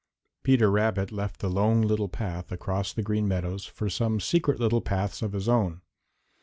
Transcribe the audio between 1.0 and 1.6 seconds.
left the